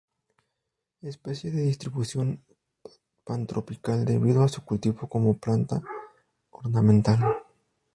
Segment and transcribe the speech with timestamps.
[1.03, 2.43] Especie de distribución
[3.23, 5.79] pantropical debido a su cultivo como planta
[6.49, 7.19] ornamental.